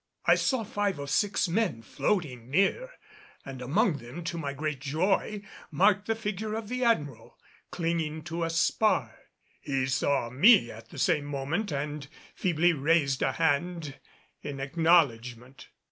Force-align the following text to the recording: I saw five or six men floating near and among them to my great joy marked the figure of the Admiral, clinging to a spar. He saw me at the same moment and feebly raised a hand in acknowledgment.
I 0.25 0.33
saw 0.33 0.63
five 0.63 0.99
or 0.99 1.07
six 1.07 1.47
men 1.47 1.83
floating 1.83 2.49
near 2.49 2.89
and 3.45 3.61
among 3.61 3.99
them 3.99 4.23
to 4.23 4.37
my 4.39 4.51
great 4.51 4.79
joy 4.81 5.43
marked 5.69 6.07
the 6.07 6.15
figure 6.15 6.55
of 6.55 6.69
the 6.69 6.83
Admiral, 6.83 7.37
clinging 7.69 8.23
to 8.23 8.43
a 8.43 8.49
spar. 8.49 9.15
He 9.59 9.85
saw 9.85 10.31
me 10.31 10.71
at 10.71 10.89
the 10.89 10.97
same 10.97 11.25
moment 11.25 11.71
and 11.71 12.07
feebly 12.33 12.73
raised 12.73 13.21
a 13.21 13.33
hand 13.33 13.99
in 14.41 14.59
acknowledgment. 14.59 15.67